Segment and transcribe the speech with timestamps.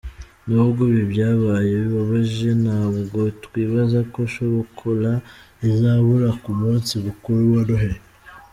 [0.49, 5.11] "Nubwo ibi byabaye bibabaje, ntabwo twibaza ko shokola
[5.69, 8.01] izabura ku munsi mukuru wa Noheli".